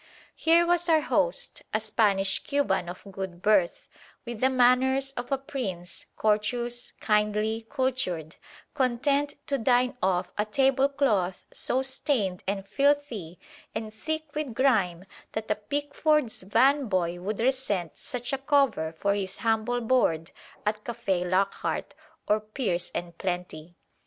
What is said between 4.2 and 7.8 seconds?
with the manners of a prince, courteous, kindly,